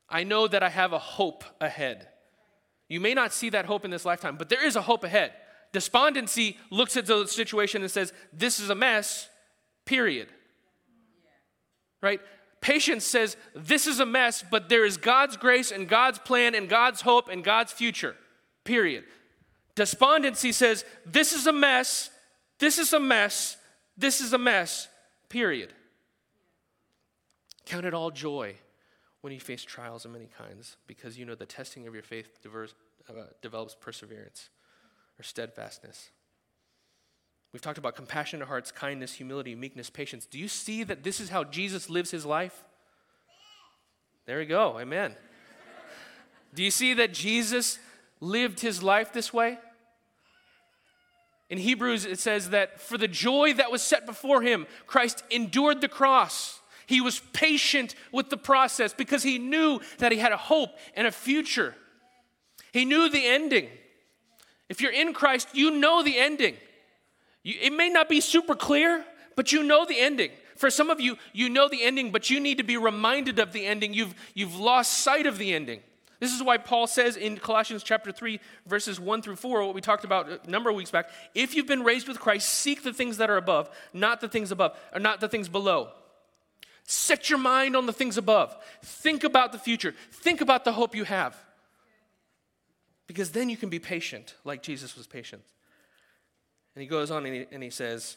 [0.09, 2.07] I know that I have a hope ahead.
[2.87, 5.33] You may not see that hope in this lifetime, but there is a hope ahead.
[5.71, 9.29] Despondency looks at the situation and says, This is a mess,
[9.85, 10.27] period.
[12.01, 12.21] Right?
[12.61, 16.69] Patience says, This is a mess, but there is God's grace and God's plan and
[16.69, 18.15] God's hope and God's future.
[18.63, 19.03] Period.
[19.75, 22.09] Despondency says, This is a mess,
[22.59, 23.57] this is a mess,
[23.97, 24.87] this is a mess.
[25.29, 25.73] Period.
[27.65, 28.55] Count it all joy
[29.21, 32.41] when you face trials of many kinds, because you know the testing of your faith
[32.43, 32.75] diverse,
[33.09, 34.49] uh, develops perseverance
[35.17, 36.11] or steadfastness.
[37.53, 40.25] We've talked about compassionate hearts, kindness, humility, meekness, patience.
[40.25, 42.63] Do you see that this is how Jesus lives his life?
[44.25, 44.79] There we go.
[44.79, 45.15] Amen.
[46.53, 47.79] Do you see that Jesus
[48.23, 49.57] lived his life this way?
[51.49, 55.81] In Hebrews, it says that for the joy that was set before him, Christ endured
[55.81, 56.59] the cross.
[56.87, 61.05] He was patient with the process because he knew that he had a hope and
[61.05, 61.75] a future.
[62.71, 63.67] He knew the ending.
[64.67, 66.55] If you're in Christ, you know the ending.
[67.43, 69.05] You, it may not be super clear,
[69.35, 70.31] but you know the ending.
[70.55, 73.53] For some of you, you know the ending, but you need to be reminded of
[73.53, 73.93] the ending.
[73.93, 75.81] You've, you've lost sight of the ending.
[76.23, 79.81] This is why Paul says in Colossians chapter 3, verses 1 through 4, what we
[79.81, 82.93] talked about a number of weeks back if you've been raised with Christ, seek the
[82.93, 85.89] things that are above, not the things above, or not the things below.
[86.85, 88.55] Set your mind on the things above.
[88.81, 89.93] Think about the future.
[90.13, 91.35] Think about the hope you have.
[93.05, 95.41] Because then you can be patient, like Jesus was patient.
[96.73, 98.15] And he goes on and he, and he says,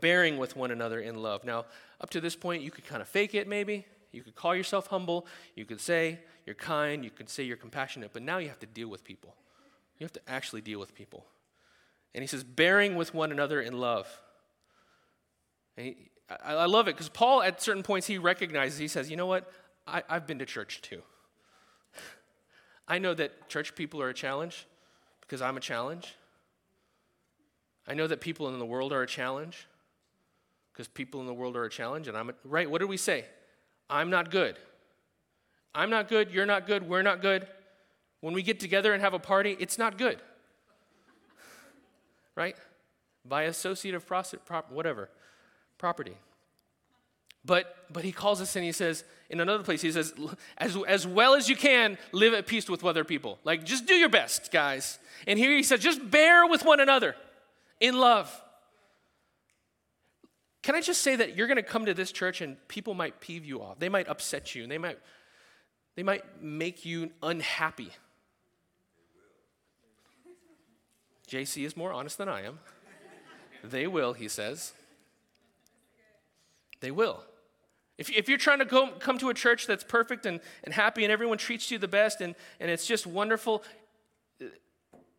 [0.00, 1.44] bearing with one another in love.
[1.44, 1.66] Now,
[2.00, 3.86] up to this point, you could kind of fake it maybe.
[4.10, 5.28] You could call yourself humble.
[5.54, 6.18] You could say
[6.50, 7.04] you're kind.
[7.04, 8.12] You could say you're compassionate.
[8.12, 9.36] But now you have to deal with people.
[10.00, 11.24] You have to actually deal with people.
[12.12, 14.08] And he says, bearing with one another in love.
[15.76, 15.96] And he,
[16.28, 19.26] I, I, love it because Paul, at certain points, he recognizes, he says, you know
[19.26, 19.48] what?
[19.86, 21.02] I, I've been to church too.
[22.88, 24.66] I know that church people are a challenge
[25.20, 26.16] because I'm a challenge.
[27.86, 29.68] I know that people in the world are a challenge
[30.72, 32.68] because people in the world are a challenge and I'm a, right.
[32.68, 33.24] What did we say?
[33.88, 34.56] I'm not good.
[35.74, 37.46] I'm not good, you're not good, we're not good.
[38.20, 40.18] When we get together and have a party, it's not good.
[42.34, 42.56] right?
[43.24, 45.08] By associative process, prop, whatever,
[45.78, 46.16] property.
[47.44, 50.12] But, but he calls us and he says, in another place, he says,
[50.58, 53.38] as, as well as you can, live at peace with other people.
[53.44, 54.98] Like, just do your best, guys.
[55.26, 57.16] And here he says, just bear with one another
[57.80, 58.30] in love.
[60.62, 63.20] Can I just say that you're going to come to this church and people might
[63.20, 63.78] peeve you off?
[63.78, 64.66] They might upset you.
[64.66, 64.98] They might,
[65.96, 67.90] they might make you unhappy.
[71.28, 72.58] JC is more honest than I am.
[73.62, 74.72] they will, he says.
[76.80, 77.22] They will.
[77.98, 81.04] If, if you're trying to go, come to a church that's perfect and, and happy
[81.04, 83.62] and everyone treats you the best and, and it's just wonderful,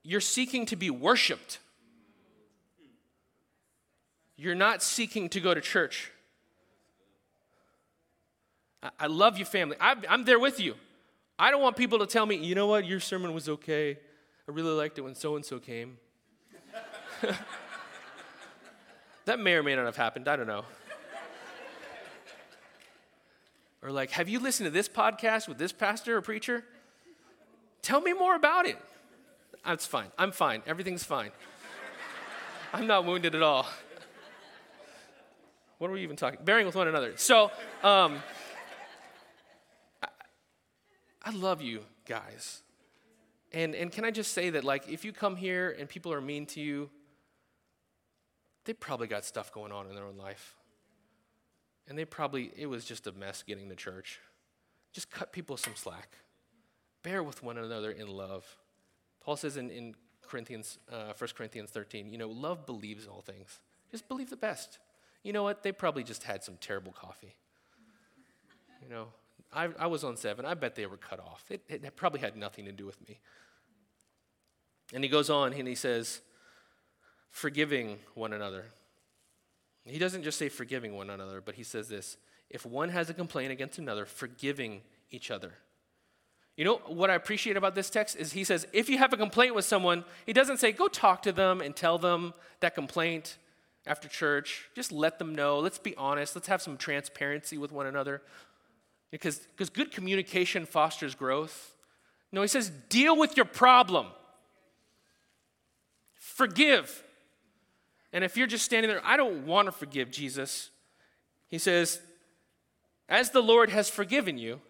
[0.03, 1.59] you're seeking to be worshiped.
[4.35, 6.10] You're not seeking to go to church.
[8.99, 9.77] I, love you, family.
[9.79, 10.75] I'm there with you.
[11.37, 13.97] I don't want people to tell me, you know what, your sermon was okay.
[14.47, 15.97] I really liked it when so and so came.
[19.25, 20.27] that may or may not have happened.
[20.27, 20.65] I don't know.
[23.81, 26.63] or like, have you listened to this podcast with this pastor or preacher?
[27.81, 28.77] Tell me more about it.
[29.65, 30.11] That's fine.
[30.17, 30.61] I'm fine.
[30.67, 31.31] Everything's fine.
[32.73, 33.67] I'm not wounded at all.
[35.77, 36.39] What are we even talking?
[36.43, 37.13] Bearing with one another.
[37.17, 37.51] So,
[37.83, 38.21] um,
[41.23, 42.61] I love you guys.
[43.53, 46.21] And, and can I just say that, like, if you come here and people are
[46.21, 46.89] mean to you,
[48.65, 50.55] they probably got stuff going on in their own life.
[51.87, 54.19] And they probably, it was just a mess getting to church.
[54.93, 56.15] Just cut people some slack.
[57.03, 58.45] Bear with one another in love.
[59.21, 59.95] Paul says in, in
[60.27, 63.59] Corinthians, uh, 1 Corinthians 13, you know, love believes all things.
[63.91, 64.79] Just believe the best.
[65.23, 65.63] You know what?
[65.63, 67.35] They probably just had some terrible coffee.
[68.81, 69.07] You know,
[69.53, 70.45] I, I was on seven.
[70.45, 71.43] I bet they were cut off.
[71.49, 73.19] It, it probably had nothing to do with me.
[74.93, 76.21] And he goes on and he says,
[77.29, 78.65] forgiving one another.
[79.85, 82.17] He doesn't just say forgiving one another, but he says this
[82.49, 85.53] if one has a complaint against another, forgiving each other.
[86.57, 89.17] You know what I appreciate about this text is he says, if you have a
[89.17, 93.37] complaint with someone, he doesn't say, go talk to them and tell them that complaint
[93.87, 94.69] after church.
[94.75, 95.59] Just let them know.
[95.59, 96.35] Let's be honest.
[96.35, 98.21] Let's have some transparency with one another.
[99.11, 101.75] Because, because good communication fosters growth.
[102.31, 104.07] No, he says, deal with your problem.
[106.15, 107.03] Forgive.
[108.13, 110.69] And if you're just standing there, I don't want to forgive Jesus.
[111.49, 111.99] He says,
[113.09, 114.61] as the Lord has forgiven you,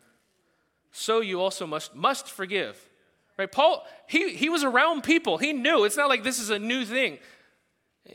[0.91, 2.89] so you also must, must forgive.
[3.37, 3.51] Right?
[3.51, 5.37] Paul, he, he was around people.
[5.37, 5.85] He knew.
[5.85, 7.19] It's not like this is a new thing.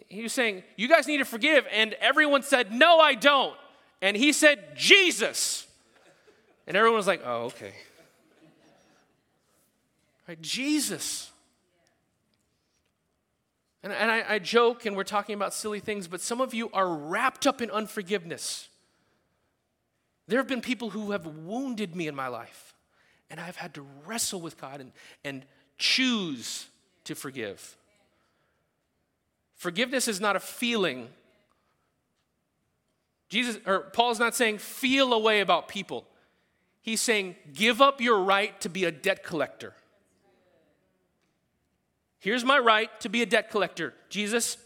[0.08, 1.64] He was saying, You guys need to forgive.
[1.72, 3.56] And everyone said, No, I don't.
[4.02, 5.66] And he said, Jesus.
[6.66, 7.72] And everyone was like, Oh, okay.
[10.28, 10.40] Right?
[10.40, 11.30] Jesus.
[13.82, 16.70] And, and I, I joke and we're talking about silly things, but some of you
[16.72, 18.68] are wrapped up in unforgiveness.
[20.26, 22.74] There have been people who have wounded me in my life,
[23.30, 24.92] and I've had to wrestle with God and,
[25.24, 25.44] and
[25.78, 26.66] choose
[27.04, 27.76] to forgive.
[29.54, 31.08] Forgiveness is not a feeling.
[33.28, 36.06] Jesus or Paul's not saying feel a way about people.
[36.86, 39.74] He's saying give up your right to be a debt collector.
[42.20, 43.92] Here's my right to be a debt collector.
[44.08, 44.56] Jesus,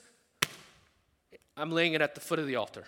[1.56, 2.84] I'm laying it at the foot of the altar.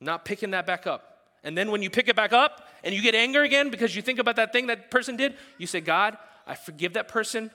[0.00, 1.24] I'm not picking that back up.
[1.42, 4.00] And then when you pick it back up and you get anger again because you
[4.00, 7.50] think about that thing that person did, you say, God, I forgive that person.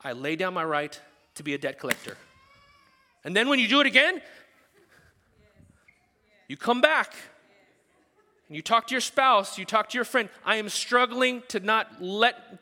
[0.00, 0.98] I lay down my right
[1.34, 2.16] to be a debt collector.
[3.24, 4.22] And then when you do it again,
[6.46, 7.12] you come back.
[8.50, 11.60] And you talk to your spouse, you talk to your friend, I am struggling to
[11.60, 12.58] not let,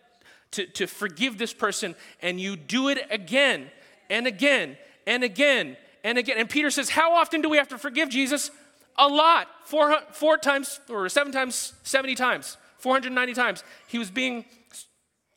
[0.51, 3.71] to, to forgive this person, and you do it again
[4.11, 4.77] and again
[5.07, 6.37] and again and again.
[6.37, 8.51] And Peter says, How often do we have to forgive Jesus?
[8.99, 9.49] A lot.
[9.65, 13.65] Four, four times, or seven times, 70 times, 490 times.
[13.87, 14.45] He was being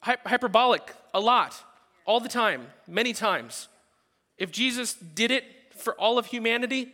[0.01, 1.55] hyperbolic a lot,
[2.05, 3.69] all the time, many times.
[4.37, 5.45] If Jesus did it
[5.77, 6.93] for all of humanity,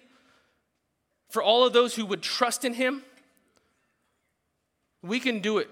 [1.31, 3.01] for all of those who would trust in him,
[5.07, 5.69] we can do it.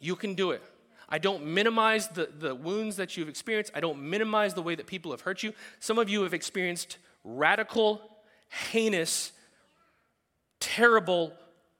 [0.00, 0.62] You can do it.
[1.08, 3.72] I don't minimize the, the wounds that you've experienced.
[3.74, 5.52] I don't minimize the way that people have hurt you.
[5.80, 8.02] Some of you have experienced radical,
[8.48, 9.32] heinous,
[10.60, 11.32] terrible,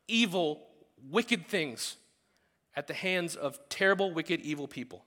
[0.07, 0.67] evil,
[1.11, 1.97] wicked things
[2.75, 5.05] at the hands of terrible, wicked, evil people.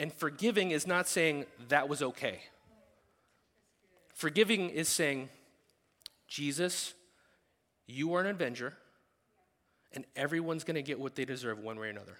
[0.00, 2.40] And forgiving is not saying that was okay.
[4.14, 5.28] Forgiving is saying,
[6.26, 6.94] Jesus,
[7.86, 8.74] you are an avenger,
[9.96, 12.18] and everyone's going to get what they deserve one way or another.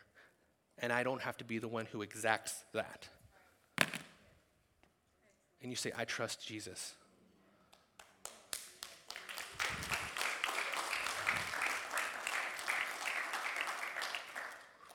[0.78, 3.06] And I don't have to be the one who exacts that.
[5.62, 6.94] And you say, I trust Jesus.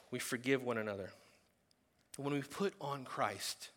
[0.09, 1.11] We forgive one another.
[2.17, 3.69] When we put on Christ,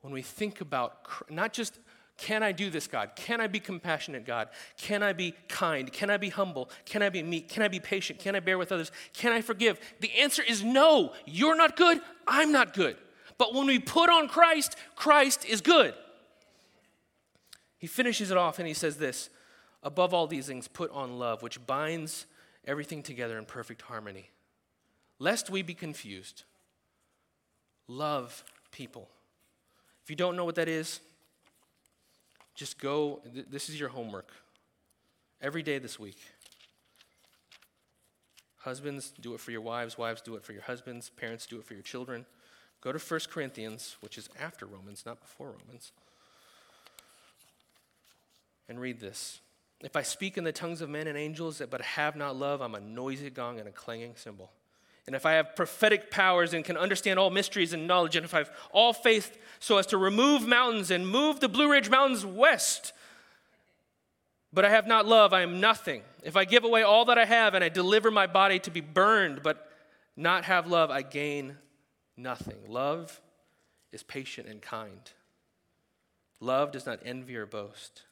[0.00, 0.98] when we think about
[1.30, 1.78] not just
[2.18, 3.10] can I do this, God?
[3.16, 4.48] Can I be compassionate, God?
[4.76, 5.92] Can I be kind?
[5.92, 6.70] Can I be humble?
[6.84, 7.48] Can I be meek?
[7.48, 8.18] Can I be patient?
[8.18, 8.92] Can I bear with others?
[9.12, 9.80] Can I forgive?
[10.00, 11.14] The answer is no.
[11.26, 12.00] You're not good.
[12.26, 12.96] I'm not good.
[13.38, 15.94] But when we put on Christ, Christ is good.
[17.78, 19.30] He finishes it off and he says this
[19.82, 22.26] Above all these things, put on love, which binds
[22.64, 24.30] everything together in perfect harmony.
[25.18, 26.44] Lest we be confused,
[27.88, 29.08] love people.
[30.04, 31.00] If you don't know what that is,
[32.54, 34.30] just go, this is your homework.
[35.40, 36.18] Every day this week.
[38.58, 39.98] Husbands, do it for your wives.
[39.98, 41.10] Wives, do it for your husbands.
[41.10, 42.26] Parents, do it for your children.
[42.80, 45.92] Go to 1 Corinthians, which is after Romans, not before Romans,
[48.68, 49.40] and read this.
[49.80, 52.76] If I speak in the tongues of men and angels, but have not love, I'm
[52.76, 54.52] a noisy gong and a clanging cymbal.
[55.06, 58.34] And if I have prophetic powers and can understand all mysteries and knowledge, and if
[58.34, 62.24] I have all faith so as to remove mountains and move the Blue Ridge Mountains
[62.24, 62.92] west,
[64.52, 66.02] but I have not love, I am nothing.
[66.22, 68.80] If I give away all that I have and I deliver my body to be
[68.80, 69.68] burned, but
[70.16, 71.56] not have love, I gain
[72.16, 72.58] nothing.
[72.68, 73.20] Love
[73.90, 75.10] is patient and kind.
[76.38, 78.02] Love does not envy or boast.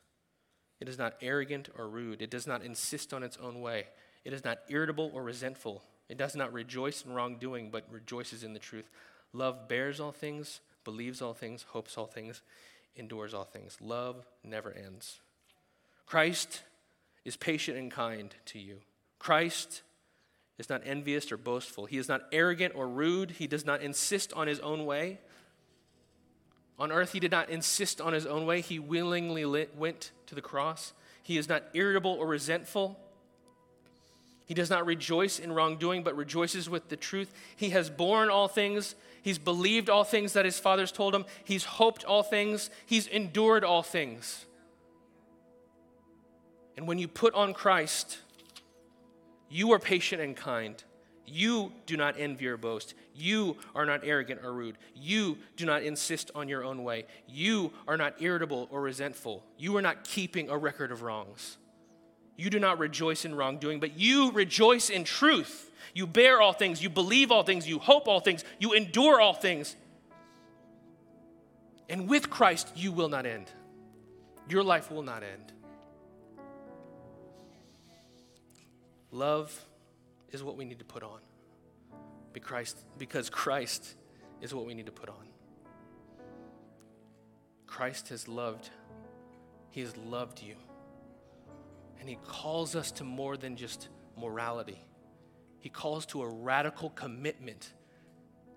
[0.80, 2.22] It is not arrogant or rude.
[2.22, 3.86] It does not insist on its own way.
[4.24, 5.82] It is not irritable or resentful.
[6.10, 8.90] It does not rejoice in wrongdoing, but rejoices in the truth.
[9.32, 12.42] Love bears all things, believes all things, hopes all things,
[12.96, 13.78] endures all things.
[13.80, 15.20] Love never ends.
[16.06, 16.64] Christ
[17.24, 18.78] is patient and kind to you.
[19.20, 19.82] Christ
[20.58, 21.86] is not envious or boastful.
[21.86, 23.30] He is not arrogant or rude.
[23.30, 25.20] He does not insist on his own way.
[26.76, 28.62] On earth, he did not insist on his own way.
[28.62, 30.92] He willingly went to the cross.
[31.22, 32.98] He is not irritable or resentful.
[34.50, 37.32] He does not rejoice in wrongdoing, but rejoices with the truth.
[37.54, 38.96] He has borne all things.
[39.22, 41.24] He's believed all things that his fathers told him.
[41.44, 42.68] He's hoped all things.
[42.84, 44.46] He's endured all things.
[46.76, 48.18] And when you put on Christ,
[49.48, 50.82] you are patient and kind.
[51.24, 52.94] You do not envy or boast.
[53.14, 54.78] You are not arrogant or rude.
[54.96, 57.06] You do not insist on your own way.
[57.28, 59.44] You are not irritable or resentful.
[59.58, 61.56] You are not keeping a record of wrongs.
[62.40, 65.70] You do not rejoice in wrongdoing, but you rejoice in truth.
[65.92, 69.34] You bear all things, you believe all things, you hope all things, you endure all
[69.34, 69.76] things.
[71.90, 73.52] And with Christ, you will not end.
[74.48, 75.52] Your life will not end.
[79.12, 79.66] Love
[80.32, 81.20] is what we need to put on
[82.32, 83.96] because Christ
[84.40, 85.28] is what we need to put on.
[87.66, 88.70] Christ has loved,
[89.68, 90.54] He has loved you.
[92.00, 94.82] And he calls us to more than just morality.
[95.60, 97.72] He calls to a radical commitment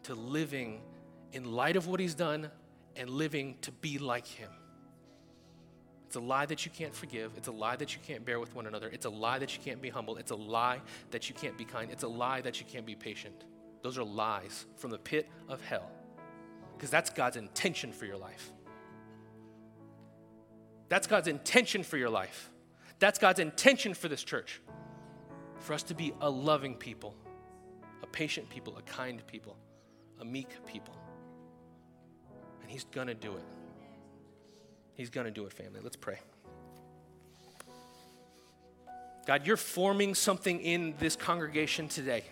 [0.04, 0.82] to living
[1.34, 2.50] in light of what he's done
[2.96, 4.50] and living to be like him.
[6.08, 7.32] It's a lie that you can't forgive.
[7.38, 8.88] It's a lie that you can't bear with one another.
[8.88, 10.18] It's a lie that you can't be humble.
[10.18, 10.80] It's a lie
[11.10, 11.90] that you can't be kind.
[11.92, 13.46] It's a lie that you can't be patient.
[13.82, 15.90] Those are lies from the pit of hell
[16.78, 18.52] because that's God's intention for your life.
[20.88, 22.52] That's God's intention for your life.
[23.04, 24.62] That's God's intention for this church
[25.60, 27.14] for us to be a loving people,
[28.02, 29.58] a patient people, a kind people,
[30.22, 30.96] a meek people.
[32.62, 33.44] And He's going to do it.
[34.96, 35.82] He's going to do it, family.
[35.84, 36.18] Let's pray.
[39.28, 42.24] God, you're forming something in this congregation today.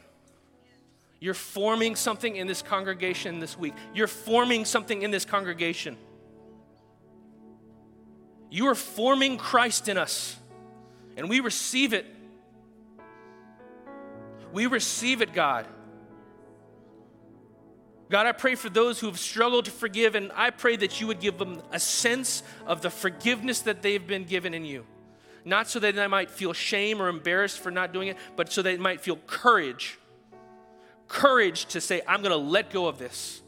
[1.19, 3.73] You're forming something in this congregation this week.
[3.93, 5.97] You're forming something in this congregation.
[8.49, 10.37] You are forming Christ in us,
[11.17, 12.05] and we receive it.
[14.51, 15.67] We receive it, God.
[18.09, 21.07] God, I pray for those who have struggled to forgive, and I pray that you
[21.07, 24.85] would give them a sense of the forgiveness that they've been given in you.
[25.45, 28.61] Not so that they might feel shame or embarrassed for not doing it, but so
[28.61, 29.97] they might feel courage.
[31.07, 33.41] Courage to say, I'm going to let go of this.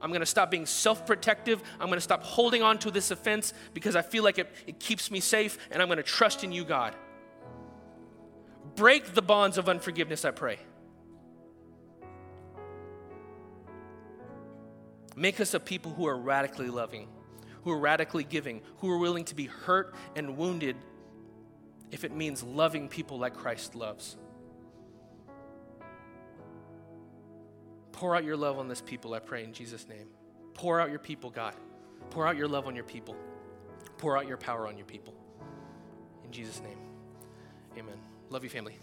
[0.00, 1.62] I'm going to stop being self protective.
[1.80, 4.80] I'm going to stop holding on to this offense because I feel like it, it
[4.80, 6.94] keeps me safe, and I'm going to trust in you, God.
[8.78, 10.60] Break the bonds of unforgiveness, I pray.
[15.16, 17.08] Make us a people who are radically loving,
[17.64, 20.76] who are radically giving, who are willing to be hurt and wounded
[21.90, 24.16] if it means loving people like Christ loves.
[27.90, 30.06] Pour out your love on this people, I pray in Jesus' name.
[30.54, 31.54] Pour out your people, God.
[32.10, 33.16] Pour out your love on your people.
[33.96, 35.14] Pour out your power on your people.
[36.24, 36.78] In Jesus' name,
[37.76, 37.98] amen.
[38.30, 38.74] Love you, family.